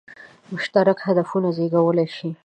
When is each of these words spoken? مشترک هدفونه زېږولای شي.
مشترک 0.51 0.97
هدفونه 1.07 1.49
زېږولای 1.57 2.07
شي. 2.17 2.29